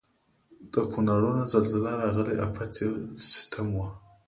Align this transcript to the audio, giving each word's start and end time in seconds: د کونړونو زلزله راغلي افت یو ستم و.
د 0.73 0.75
کونړونو 0.91 1.41
زلزله 1.53 1.91
راغلي 2.01 2.35
افت 2.47 2.71
یو 2.83 2.93
ستم 3.27 3.67
و. 3.75 3.79